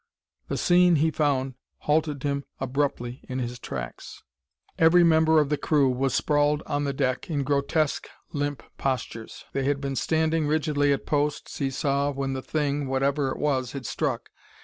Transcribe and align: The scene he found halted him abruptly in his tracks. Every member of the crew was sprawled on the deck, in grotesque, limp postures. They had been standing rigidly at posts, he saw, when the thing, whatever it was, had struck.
The 0.47 0.57
scene 0.57 0.95
he 0.95 1.11
found 1.11 1.53
halted 1.81 2.23
him 2.23 2.43
abruptly 2.59 3.23
in 3.29 3.37
his 3.37 3.59
tracks. 3.59 4.23
Every 4.79 5.03
member 5.03 5.39
of 5.39 5.49
the 5.49 5.57
crew 5.57 5.89
was 5.89 6.15
sprawled 6.15 6.63
on 6.65 6.85
the 6.85 6.91
deck, 6.91 7.29
in 7.29 7.43
grotesque, 7.43 8.07
limp 8.33 8.63
postures. 8.79 9.45
They 9.53 9.65
had 9.65 9.79
been 9.79 9.95
standing 9.95 10.47
rigidly 10.47 10.91
at 10.91 11.05
posts, 11.05 11.59
he 11.59 11.69
saw, 11.69 12.09
when 12.09 12.33
the 12.33 12.41
thing, 12.41 12.87
whatever 12.87 13.29
it 13.29 13.37
was, 13.37 13.73
had 13.73 13.85
struck. 13.85 14.31